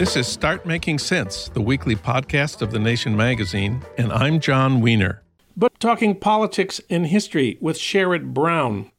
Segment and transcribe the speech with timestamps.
[0.00, 4.80] This is Start Making Sense, the weekly podcast of The Nation magazine, and I'm Jon
[4.80, 5.20] Wiener.
[5.54, 8.90] But talking politics and history with Sherrod Brown.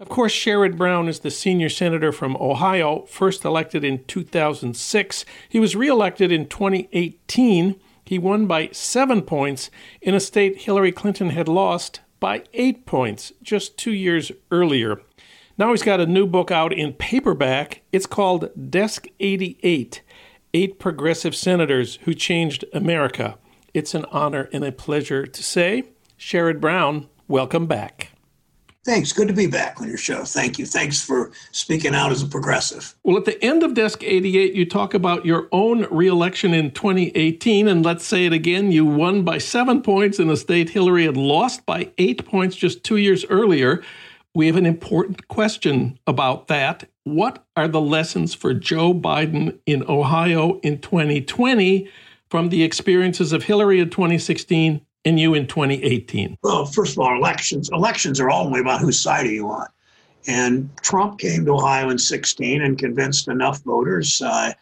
[0.00, 5.24] Of course, Sherrod Brown is the senior senator from Ohio, first elected in 2006.
[5.48, 7.80] He was reelected in 2018.
[8.04, 9.70] He won by seven points
[10.00, 15.00] in a state Hillary Clinton had lost by eight points just two years earlier.
[15.56, 17.82] Now he's got a new book out in paperback.
[17.92, 20.02] It's called Desk 88
[20.54, 23.38] Eight Progressive Senators Who Changed America.
[23.72, 25.84] It's an honor and a pleasure to say,
[26.18, 28.10] Sherrod Brown, welcome back.
[28.84, 29.12] Thanks.
[29.12, 30.24] Good to be back on your show.
[30.24, 30.66] Thank you.
[30.66, 32.94] Thanks for speaking out as a progressive.
[33.02, 37.66] Well, at the end of Desk 88, you talk about your own reelection in 2018.
[37.66, 41.16] And let's say it again you won by seven points in a state Hillary had
[41.16, 43.82] lost by eight points just two years earlier.
[44.34, 46.88] We have an important question about that.
[47.04, 51.88] What are the lessons for Joe Biden in Ohio in 2020
[52.30, 56.38] from the experiences of Hillary in 2016 and you in 2018?
[56.44, 59.66] Well, first of all, elections elections are only about whose side are you on.
[60.28, 64.52] And Trump came to Ohio in 16 and convinced enough voters, uh,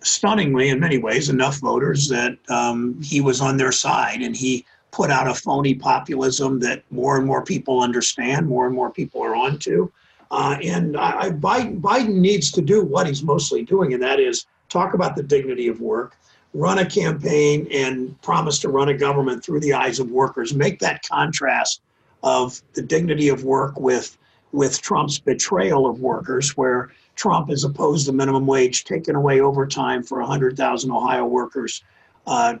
[0.00, 4.20] stunningly in many ways, enough voters that um, he was on their side.
[4.20, 8.74] And he put out a phony populism that more and more people understand, more and
[8.74, 9.92] more people are onto.
[10.30, 14.20] Uh, and I, I, Biden, Biden needs to do what he's mostly doing, and that
[14.20, 16.16] is talk about the dignity of work,
[16.52, 20.54] run a campaign and promise to run a government through the eyes of workers.
[20.54, 21.80] Make that contrast
[22.22, 24.16] of the dignity of work with
[24.52, 30.04] with Trump's betrayal of workers, where Trump has opposed the minimum wage, taken away overtime
[30.04, 31.82] for 100,000 Ohio workers,
[32.28, 32.54] uh,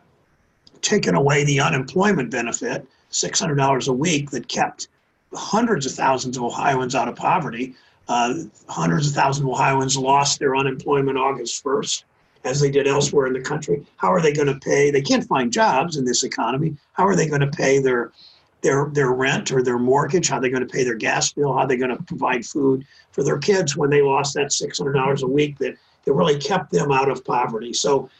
[0.82, 4.88] taken away the unemployment benefit, $600 a week, that kept
[5.34, 7.74] hundreds of thousands of Ohioans out of poverty.
[8.06, 8.34] Uh,
[8.68, 12.04] hundreds of thousands of Ohioans lost their unemployment August 1st
[12.44, 13.84] as they did elsewhere in the country.
[13.96, 14.90] How are they going to pay?
[14.90, 16.76] They can't find jobs in this economy.
[16.92, 18.12] How are they going to pay their
[18.60, 20.28] their their rent or their mortgage?
[20.28, 21.52] How are they going to pay their gas bill?
[21.52, 24.78] How are they going to provide food for their kids when they lost that six
[24.78, 27.72] hundred dollars a week that that really kept them out of poverty?
[27.72, 28.10] So,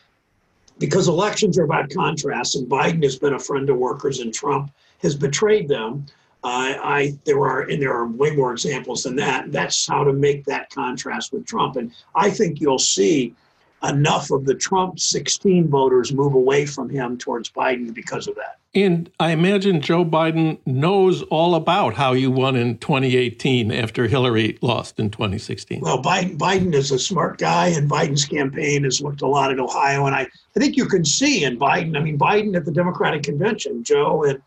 [0.78, 4.70] because elections are about contrasts, and Biden has been a friend of workers, and Trump
[5.02, 6.06] has betrayed them.
[6.44, 9.50] Uh, I there are and there are way more examples than that.
[9.50, 13.34] That's how to make that contrast with Trump, and I think you'll see
[13.82, 18.58] enough of the Trump 16 voters move away from him towards Biden because of that.
[18.74, 24.58] And I imagine Joe Biden knows all about how you won in 2018 after Hillary
[24.62, 25.80] lost in 2016.
[25.80, 29.60] Well, Biden, Biden is a smart guy, and Biden's campaign has looked a lot at
[29.60, 30.06] Ohio.
[30.06, 33.22] And I, I think you can see in Biden, I mean, Biden at the Democratic
[33.22, 34.42] convention, Joe and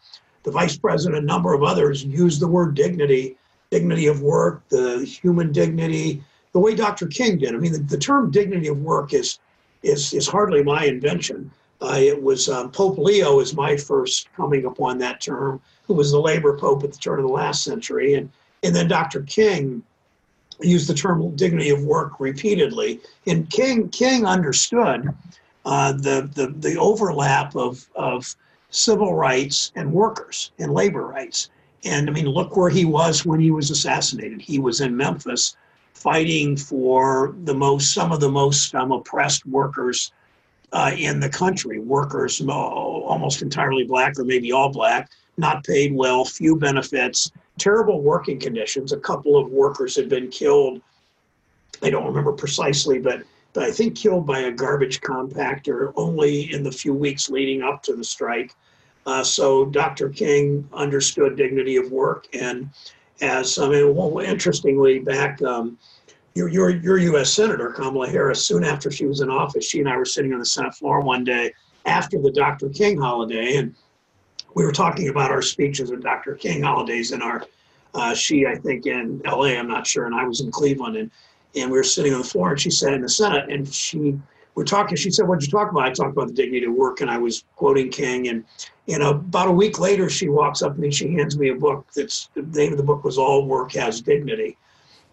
[0.47, 3.35] the vice president, a number of others used the word dignity,
[3.69, 7.06] dignity of work, the human dignity, the way Dr.
[7.08, 7.53] King did.
[7.53, 9.40] I mean, the, the term dignity of work is
[9.84, 11.52] is is hardly my invention.
[11.81, 16.12] Uh, it was um, Pope Leo is my first coming upon that term, who was
[16.12, 18.31] the labor pope at the turn of the last century, and
[18.63, 19.24] and then Dr.
[19.24, 19.83] King
[20.62, 23.01] used the term dignity of work repeatedly.
[23.25, 25.13] And King King understood
[25.66, 28.33] uh, the, the the overlap of of
[28.69, 31.50] civil rights and workers and labor rights.
[31.84, 34.42] And I mean, look where he was when he was assassinated.
[34.42, 35.56] He was in Memphis
[35.94, 40.12] fighting for the most, some of the most um, oppressed workers
[40.74, 41.80] uh, in the country.
[41.80, 48.40] Workers almost entirely black or maybe all black, not paid well, few benefits, terrible working
[48.40, 48.92] conditions.
[48.92, 50.81] A couple of workers had been killed.
[51.81, 56.63] I don't remember precisely, but but I think killed by a garbage compactor only in
[56.63, 58.55] the few weeks leading up to the strike.
[59.05, 60.09] Uh, so Dr.
[60.09, 62.69] King understood dignity of work, and
[63.21, 65.77] as I mean, well, interestingly, back um,
[66.35, 67.31] your, your your U.S.
[67.31, 70.39] Senator Kamala Harris, soon after she was in office, she and I were sitting on
[70.39, 71.53] the Senate floor one day
[71.85, 72.69] after the Dr.
[72.69, 73.73] King holiday, and
[74.53, 76.35] we were talking about our speeches at Dr.
[76.35, 77.45] King holidays in our
[77.94, 79.57] uh, she, I think, in L.A.
[79.57, 81.11] I'm not sure, and I was in Cleveland, and
[81.55, 84.19] and we were sitting on the floor, and she said in the Senate, and she
[84.57, 84.97] we're talking.
[84.97, 87.19] She said, "What'd you talk about?" I talked about the dignity of work, and I
[87.19, 88.27] was quoting King.
[88.27, 88.44] And
[88.88, 90.89] you know, about a week later, she walks up to me.
[90.89, 91.85] She hands me a book.
[91.95, 94.57] That's the name of the book was "All Work Has Dignity,"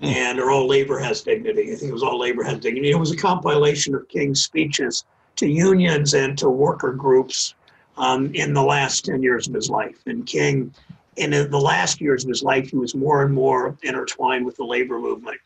[0.00, 0.06] mm.
[0.06, 2.98] and or "All Labor Has Dignity." I think it was "All Labor Has Dignity." It
[2.98, 5.04] was a compilation of King's speeches
[5.36, 7.54] to unions and to worker groups
[7.98, 9.98] um, in the last ten years of his life.
[10.06, 10.72] And King,
[11.16, 14.64] in the last years of his life, he was more and more intertwined with the
[14.64, 15.38] labor movement.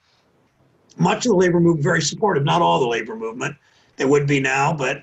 [0.99, 3.57] Much of the labor movement very supportive, not all the labor movement
[3.97, 5.03] there would be now, but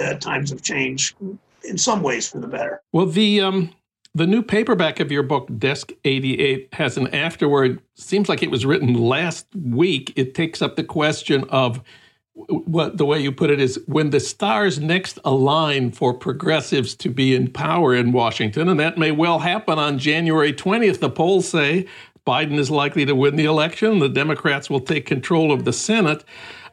[0.00, 1.16] uh, times have changed
[1.64, 2.80] in some ways for the better.
[2.92, 3.70] Well, the um,
[4.14, 7.82] the new paperback of your book, Desk 88, has an afterword.
[7.94, 10.12] Seems like it was written last week.
[10.16, 11.82] It takes up the question of
[12.34, 17.08] what the way you put it is when the stars next align for progressives to
[17.08, 21.00] be in power in Washington, and that may well happen on January 20th.
[21.00, 21.86] The polls say
[22.26, 24.00] Biden is likely to win the election.
[24.00, 26.24] The Democrats will take control of the Senate.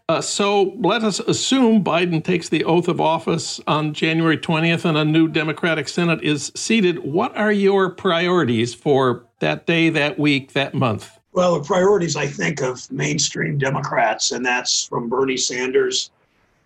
[0.09, 4.97] Uh, so let us assume Biden takes the oath of office on January 20th and
[4.97, 6.99] a new Democratic Senate is seated.
[6.99, 11.19] What are your priorities for that day, that week, that month?
[11.31, 16.11] Well, the priorities I think of mainstream Democrats, and that's from Bernie Sanders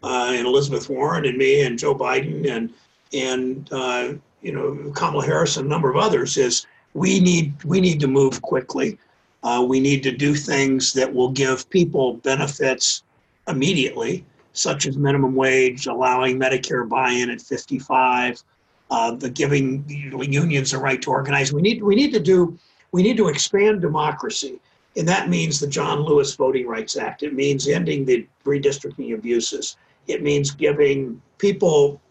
[0.04, 2.74] uh, and Elizabeth Warren and me and Joe Biden and
[3.14, 7.80] and uh, you know Kamala Harris and a number of others, is we need we
[7.80, 8.98] need to move quickly.
[9.44, 13.04] Uh, we need to do things that will give people benefits
[13.48, 18.44] immediately, such as minimum wage, allowing Medicare buy-in at 55,
[18.90, 21.54] uh, the giving unions the right to organize.
[21.54, 22.58] We need we need to do
[22.92, 24.60] we need to expand democracy,
[24.96, 27.24] and that means the John Lewis Voting Rights Act.
[27.24, 29.78] It means ending the redistricting abuses.
[30.08, 32.02] It means giving people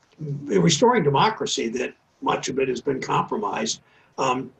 [0.44, 3.80] restoring democracy that much of it has been compromised.
[4.18, 4.50] Um,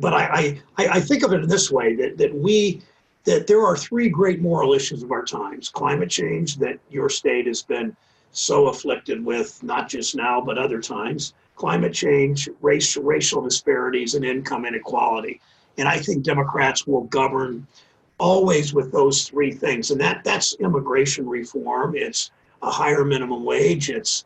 [0.00, 2.82] but I, I, I think of it in this way that, that we
[3.24, 7.46] that there are three great moral issues of our times climate change, that your state
[7.46, 7.96] has been
[8.32, 14.24] so afflicted with, not just now, but other times, climate change, race, racial disparities, and
[14.24, 15.40] income inequality.
[15.78, 17.66] And I think Democrats will govern
[18.18, 19.90] always with those three things.
[19.90, 22.30] And that, that's immigration reform, it's
[22.62, 24.24] a higher minimum wage, it's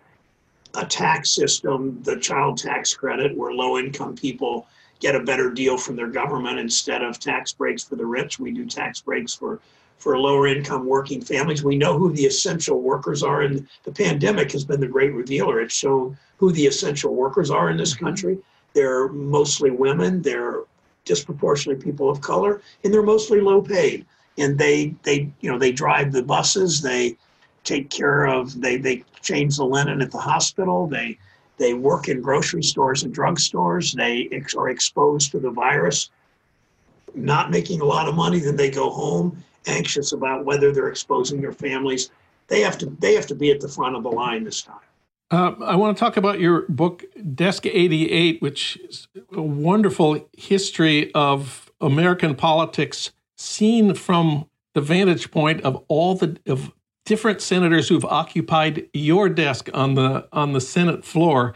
[0.75, 4.69] a tax system, the child tax credit, where low income people
[5.01, 8.39] get a better deal from their government instead of tax breaks for the rich.
[8.39, 9.61] We do tax breaks for
[9.99, 11.65] for lower income working families.
[11.65, 15.61] We know who the essential workers are, and the pandemic has been the great revealer.
[15.61, 18.05] It's shown who the essential workers are in this mm-hmm.
[18.05, 18.39] country.
[18.75, 20.21] They're mostly women.
[20.21, 20.65] They're
[21.05, 24.05] disproportionately people of color, and they're mostly low paid.
[24.39, 26.83] And they they you know they drive the buses.
[26.83, 27.17] They
[27.65, 30.87] take care of they they change the linen at the hospital.
[30.87, 31.19] They
[31.59, 33.95] they work in grocery stores and drugstores.
[33.95, 36.11] They ex- are exposed to the virus,
[37.15, 38.41] not making a lot of money.
[38.41, 42.11] Then they go home anxious about whether they're exposing their families.
[42.49, 44.77] They have to they have to be at the front of the line this time.
[45.31, 47.05] Uh, I want to talk about your book,
[47.35, 55.63] Desk 88, which is a wonderful history of American politics seen from the vantage point
[55.63, 56.71] of all the of
[57.07, 61.55] different senators who've occupied your desk on the on the Senate floor.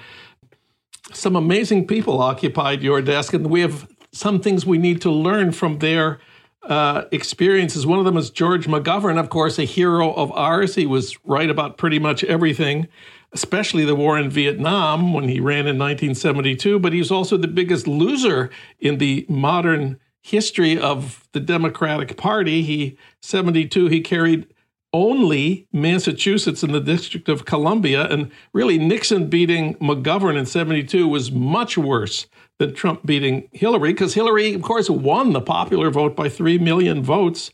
[1.12, 5.52] Some amazing people occupied your desk, and we have some things we need to learn
[5.52, 6.20] from their
[6.62, 7.86] uh, experiences.
[7.86, 10.76] One of them is George McGovern, of course, a hero of ours.
[10.76, 12.86] He was right about pretty much everything,
[13.32, 16.78] especially the war in Vietnam when he ran in 1972.
[16.78, 22.62] But he was also the biggest loser in the modern history of the Democratic Party.
[22.62, 24.46] He 72 he carried
[24.92, 28.06] only Massachusetts and the District of Columbia.
[28.08, 32.26] And really, Nixon beating McGovern in 72 was much worse
[32.58, 37.02] than Trump beating Hillary, because Hillary, of course, won the popular vote by 3 million
[37.02, 37.50] votes.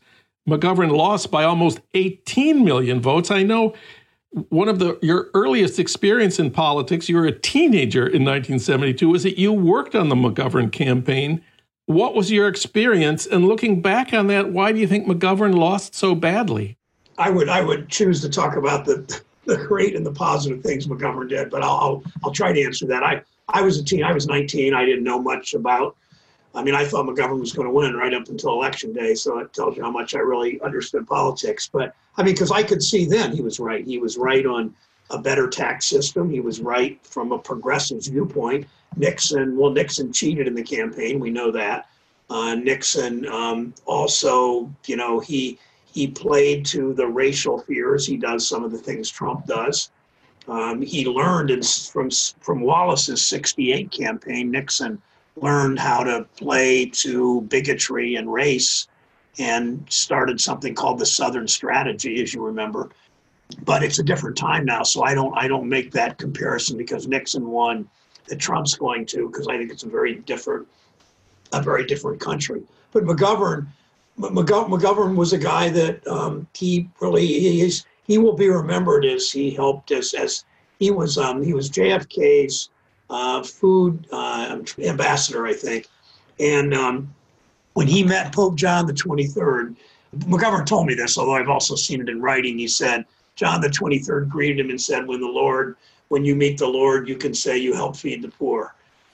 [0.47, 3.31] McGovern lost by almost 18 million votes.
[3.31, 3.73] I know
[4.49, 9.23] one of the your earliest experience in politics, you were a teenager in 1972, was
[9.23, 11.41] that you worked on the McGovern campaign.
[11.85, 13.25] What was your experience?
[13.25, 16.77] And looking back on that, why do you think McGovern lost so badly?
[17.17, 20.87] I would I would choose to talk about the the great and the positive things
[20.87, 23.03] McGovern did, but I'll I'll, I'll try to answer that.
[23.03, 24.03] I I was a teen.
[24.03, 24.73] I was 19.
[24.73, 25.95] I didn't know much about.
[26.53, 29.13] I mean, I thought McGovern was going to win right up until election day.
[29.13, 31.69] So it tells you how much I really understood politics.
[31.71, 33.85] But I mean, because I could see then he was right.
[33.85, 34.73] He was right on
[35.09, 36.29] a better tax system.
[36.29, 38.67] He was right from a progressive viewpoint.
[38.95, 41.19] Nixon, well, Nixon cheated in the campaign.
[41.19, 41.87] We know that.
[42.29, 45.59] Uh, Nixon um, also, you know, he
[45.97, 48.05] he played to the racial fears.
[48.05, 49.89] He does some of the things Trump does.
[50.47, 54.51] Um, he learned in, from from Wallace's '68 campaign.
[54.51, 55.01] Nixon
[55.37, 58.87] learned how to play to bigotry and race,
[59.39, 62.91] and started something called the Southern Strategy, as you remember.
[63.63, 67.07] But it's a different time now, so I don't I don't make that comparison because
[67.07, 67.89] Nixon won
[68.27, 70.67] that Trump's going to because I think it's a very different
[71.53, 72.61] a very different country.
[72.91, 73.65] But McGovern,
[74.19, 79.31] McGovern was a guy that um, he really he is he will be remembered as
[79.31, 80.45] he helped us as
[80.79, 82.69] he was um, he was JFK's
[83.09, 85.87] uh, food uh, ambassador, I think,
[86.39, 87.13] and um,
[87.73, 89.75] when he met Pope John the 23rd,
[90.19, 92.57] McGovern told me this, although I've also seen it in writing.
[92.57, 93.05] He said
[93.35, 97.07] John the 23rd greeted him and said, "When the Lord, when you meet the Lord,
[97.07, 98.73] you can say you help feed the poor."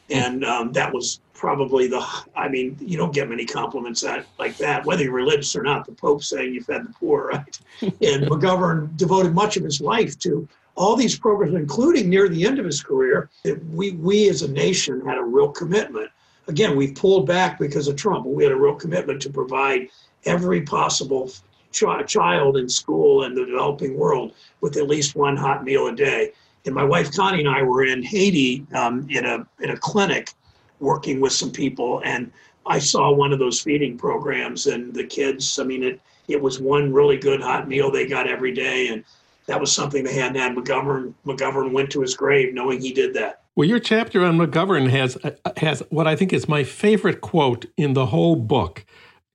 [0.09, 2.01] And um, that was probably the
[2.35, 5.85] i mean you don't get many compliments that like that whether you're religious or not
[5.85, 7.59] the pope saying you fed the poor right?
[7.81, 12.59] And mcgovern devoted much of his life to all these programs including near the end
[12.59, 13.29] of his career
[13.71, 16.09] we we as a nation had a real commitment.
[16.47, 19.89] Again we've pulled back because of trump but we had a real commitment to provide
[20.25, 21.29] every possible
[21.71, 25.95] ch- child in school and the developing world with at least one hot meal a
[25.95, 26.31] day
[26.65, 30.31] and my wife Connie and I were in Haiti um, in a in a clinic,
[30.79, 32.31] working with some people, and
[32.65, 35.59] I saw one of those feeding programs, and the kids.
[35.59, 39.03] I mean, it it was one really good hot meal they got every day, and
[39.47, 40.55] that was something they hadn't had.
[40.55, 43.41] McGovern McGovern went to his grave knowing he did that.
[43.55, 45.17] Well, your chapter on McGovern has
[45.57, 48.85] has what I think is my favorite quote in the whole book.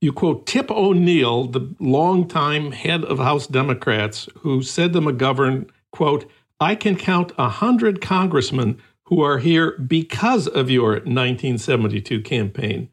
[0.00, 6.24] You quote Tip O'Neill, the longtime head of House Democrats, who said to McGovern, "quote."
[6.60, 12.88] I can count a hundred congressmen who are here because of your 1972 campaign.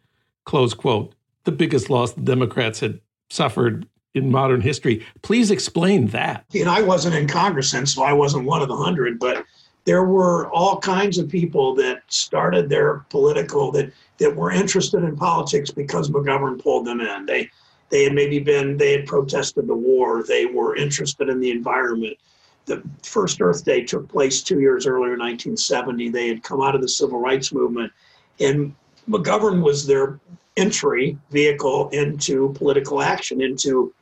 [0.45, 1.15] Close quote.
[1.45, 5.05] The biggest loss the Democrats had suffered in modern history.
[5.23, 6.45] Please explain that.
[6.53, 9.45] And I wasn't in Congress then, so I wasn't one of the hundred, but
[9.85, 15.15] there were all kinds of people that started their political that that were interested in
[15.15, 17.25] politics because McGovern pulled them in.
[17.25, 17.49] They
[17.89, 20.23] they had maybe been they had protested the war.
[20.23, 22.17] They were interested in the environment
[22.65, 26.09] the first Earth Day took place two years earlier, 1970.
[26.09, 27.91] They had come out of the civil rights movement,
[28.39, 28.75] and
[29.07, 30.19] McGovern was their
[30.57, 33.93] entry vehicle into political action, into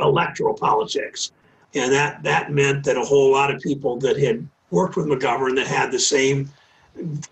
[0.00, 1.32] electoral politics.
[1.74, 5.56] And that, that meant that a whole lot of people that had worked with McGovern
[5.56, 6.50] that had the same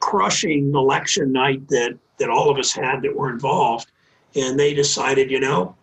[0.00, 3.90] crushing election night that, that all of us had that were involved.
[4.34, 5.74] And they decided, you know,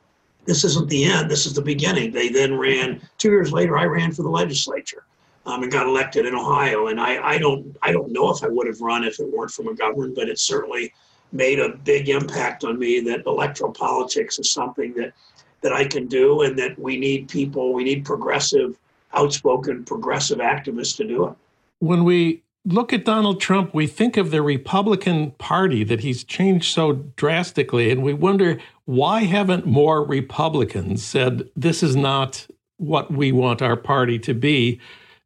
[0.45, 1.29] this isn't the end.
[1.29, 2.11] This is the beginning.
[2.11, 3.77] They then ran two years later.
[3.77, 5.05] I ran for the legislature
[5.45, 6.87] um, and got elected in Ohio.
[6.87, 9.51] And I, I don't I don't know if I would have run if it weren't
[9.51, 10.93] for McGovern, but it certainly
[11.31, 15.13] made a big impact on me that electoral politics is something that
[15.61, 17.73] that I can do and that we need people.
[17.73, 18.77] We need progressive,
[19.13, 21.33] outspoken, progressive activists to do it.
[21.79, 26.73] When we look at Donald Trump, we think of the Republican Party that he's changed
[26.73, 33.31] so drastically, and we wonder why haven't more Republicans said this is not what we
[33.31, 34.79] want our party to be?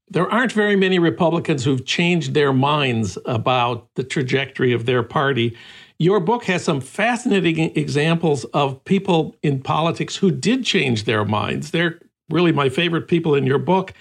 [0.10, 5.56] There aren't very many Republicans who've changed their minds about the trajectory of their party.
[6.00, 11.72] Your book has some fascinating examples of people in politics who did change their minds.
[11.72, 13.94] They're really my favorite people in your book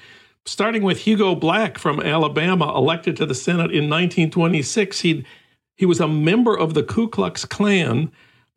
[0.46, 5.00] starting with Hugo Black from Alabama, elected to the Senate in 1926.
[5.00, 5.26] He
[5.76, 8.10] he was a member of the Ku Klux Klan,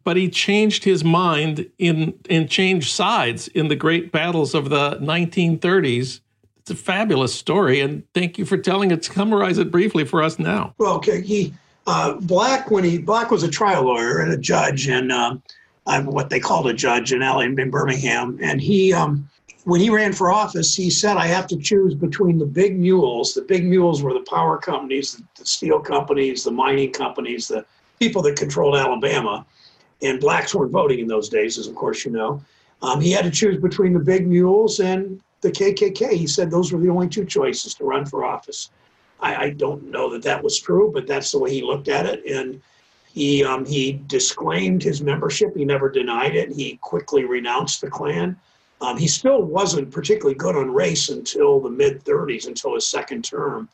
[0.05, 4.97] but he changed his mind in and changed sides in the great battles of the
[4.97, 6.21] 1930s.
[6.59, 9.03] It's a fabulous story, and thank you for telling it.
[9.03, 10.73] Summarize it briefly for us now.
[10.77, 11.53] Well, okay, he
[11.87, 15.41] uh, Black when he Black was a trial lawyer and a judge, and um,
[15.87, 18.93] I'm what they called a judge in LA in Birmingham, and he.
[18.93, 19.29] Um,
[19.69, 23.33] when he ran for office, he said, I have to choose between the big mules.
[23.33, 27.65] The big mules were the power companies, the steel companies, the mining companies, the
[27.99, 29.45] people that controlled Alabama.
[30.01, 32.43] And blacks weren't voting in those days, as of course you know.
[32.81, 36.13] Um, he had to choose between the big mules and the KKK.
[36.13, 38.71] He said those were the only two choices to run for office.
[39.19, 42.05] I, I don't know that that was true, but that's the way he looked at
[42.05, 42.25] it.
[42.25, 42.61] And
[43.11, 45.55] he um, he disclaimed his membership.
[45.55, 46.51] He never denied it.
[46.51, 48.37] He quickly renounced the Klan.
[48.81, 53.23] Um, he still wasn't particularly good on race until the mid 30s, until his second
[53.23, 53.69] term.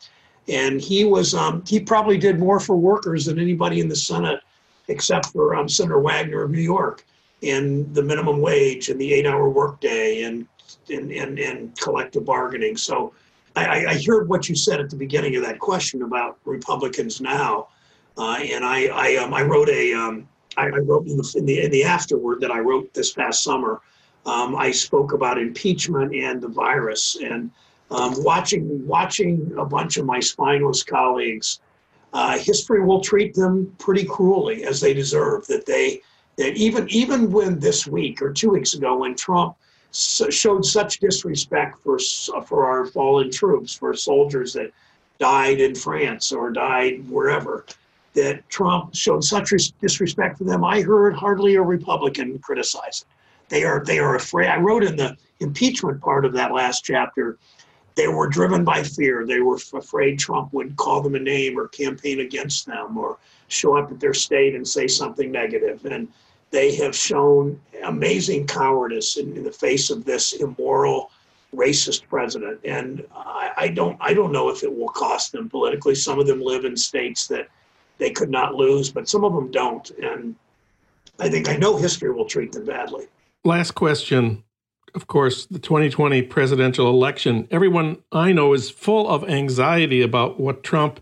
[0.47, 4.41] And he was um, he probably did more for workers than anybody in the Senate,
[4.87, 7.03] except for um, Senator Wagner of New York,
[7.41, 10.47] in the minimum wage and the eight-hour workday and
[10.89, 12.77] and, and and collective bargaining.
[12.77, 13.13] So
[13.55, 17.69] I, I heard what you said at the beginning of that question about Republicans now,
[18.17, 21.61] uh, and I I, um, I wrote a um, I, wrote in the, in the
[21.63, 23.81] in the afterword that I wrote this past summer.
[24.25, 27.51] Um, I spoke about impeachment and the virus, and
[27.91, 31.59] um, watching watching a bunch of my spineless colleagues.
[32.13, 35.45] Uh, history will treat them pretty cruelly as they deserve.
[35.47, 36.01] That they
[36.37, 39.55] that even even when this week or two weeks ago when Trump
[39.91, 41.99] so showed such disrespect for
[42.45, 44.71] for our fallen troops, for soldiers that
[45.19, 47.65] died in France or died wherever,
[48.13, 50.63] that Trump showed such disrespect for them.
[50.63, 53.07] I heard hardly a Republican criticize it.
[53.49, 54.47] They are they are afraid.
[54.47, 57.37] I wrote in the impeachment part of that last chapter.
[57.95, 59.25] They were driven by fear.
[59.25, 63.77] They were afraid Trump would call them a name or campaign against them or show
[63.77, 65.85] up at their state and say something negative.
[65.85, 66.09] And
[66.51, 71.11] they have shown amazing cowardice in, in the face of this immoral,
[71.55, 72.59] racist president.
[72.65, 75.95] And I, I, don't I don't know if it will cost them politically.
[75.95, 77.47] Some of them live in states that
[77.97, 79.89] they could not lose, but some of them don't.
[79.91, 80.35] And
[81.19, 83.07] I think I know history will treat them badly.
[83.45, 84.43] Last question.
[84.95, 87.47] Of course, the 2020 presidential election.
[87.51, 90.99] Everyone I know is full of anxiety about what Trump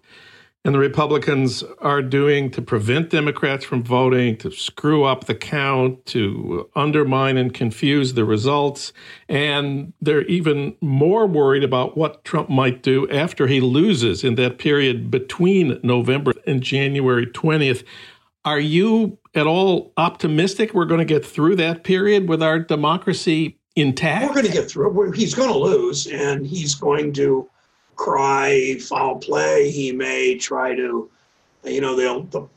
[0.66, 6.06] and the Republicans are doing to prevent Democrats from voting, to screw up the count,
[6.08, 8.92] to undermine and confuse the results.
[9.30, 14.58] And they're even more worried about what Trump might do after he loses in that
[14.58, 17.86] period between November and January 20th.
[18.44, 23.58] Are you at all optimistic we're going to get through that period with our democracy
[23.76, 24.28] intact?
[24.28, 25.16] We're going to get through it.
[25.16, 27.50] He's going to lose, and he's going to
[27.96, 29.72] cry foul play.
[29.72, 31.10] He may try to,
[31.64, 32.48] you know, they'll, the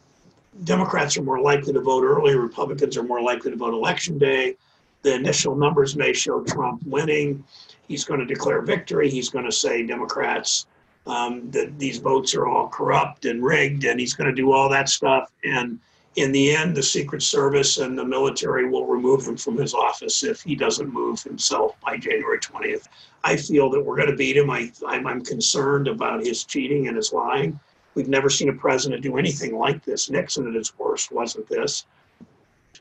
[0.64, 4.56] Democrats are more likely to vote early, Republicans are more likely to vote election day.
[5.02, 7.44] The initial numbers may show Trump winning.
[7.86, 9.08] He's going to declare victory.
[9.08, 10.66] He's going to say Democrats
[11.06, 14.68] um, that these votes are all corrupt and rigged, and he's going to do all
[14.70, 15.30] that stuff.
[15.44, 15.78] And
[16.16, 20.24] in the end, the Secret Service and the military will remove him from his office
[20.24, 22.88] if he doesn't move himself by January 20th.
[23.22, 24.48] I feel that we're going to beat him.
[24.48, 27.60] I, I'm, I'm concerned about his cheating and his lying.
[27.94, 30.08] We've never seen a president do anything like this.
[30.08, 31.84] Nixon at his worst wasn't this.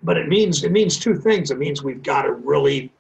[0.01, 1.51] But it means it means two things.
[1.51, 2.91] It means we've got to really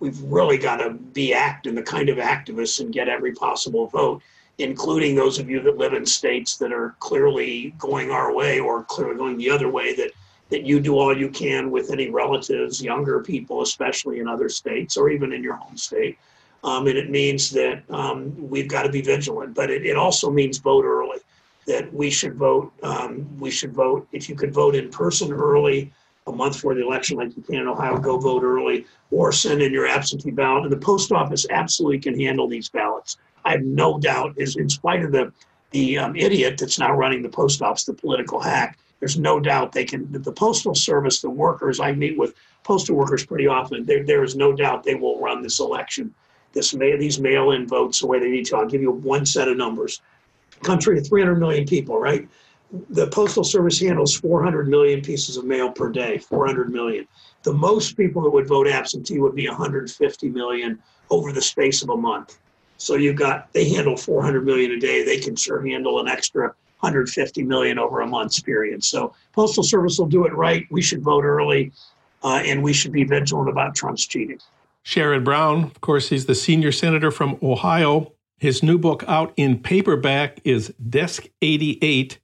[0.00, 4.22] we've really got to be acting the kind of activists and get every possible vote
[4.58, 8.84] including those of you that live in states that are clearly going our way or
[8.84, 10.10] clearly going the other way, that
[10.50, 14.96] that you do all you can with any relatives, younger people, especially in other states
[14.96, 16.18] or even in your home state.
[16.62, 20.30] Um, and it means that um, we've got to be vigilant, but it, it also
[20.30, 21.18] means vote early.
[21.66, 22.72] That we should vote.
[22.82, 24.06] Um, we should vote.
[24.12, 25.90] If you could vote in person early,
[26.26, 29.62] a month before the election, like you can in Ohio, go vote early, or send
[29.62, 30.64] in your absentee ballot.
[30.64, 32.93] And the post office absolutely can handle these ballots.
[33.44, 35.32] I have no doubt is in spite of the
[35.70, 38.78] the um, idiot that's now running the post office, the political hack.
[39.00, 40.10] There's no doubt they can.
[40.10, 41.80] The postal service, the workers.
[41.80, 43.84] I meet with postal workers pretty often.
[43.84, 46.14] There, there is no doubt they will run this election,
[46.52, 48.56] this these mail-in votes the way they need to.
[48.56, 50.00] I'll give you one set of numbers.
[50.62, 52.26] Country of 300 million people, right?
[52.90, 56.18] The postal service handles 400 million pieces of mail per day.
[56.18, 57.06] 400 million.
[57.42, 60.80] The most people that would vote absentee would be 150 million
[61.10, 62.38] over the space of a month.
[62.84, 65.04] So you've got they handle 400 million a day.
[65.04, 66.48] They can sure handle an extra
[66.80, 68.84] 150 million over a month's period.
[68.84, 70.66] So Postal Service will do it right.
[70.70, 71.72] We should vote early,
[72.22, 74.38] uh, and we should be vigilant about Trump's cheating.
[74.84, 78.12] Sherrod Brown, of course, he's the senior senator from Ohio.
[78.36, 82.18] His new book out in paperback is Desk 88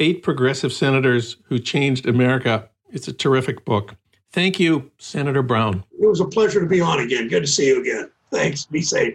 [0.00, 2.68] Eight Progressive Senators Who Changed America.
[2.90, 3.94] It's a terrific book.
[4.32, 5.84] Thank you, Senator Brown.
[6.00, 7.28] It was a pleasure to be on again.
[7.28, 8.10] Good to see you again.
[8.32, 8.64] Thanks.
[8.64, 9.14] Be safe.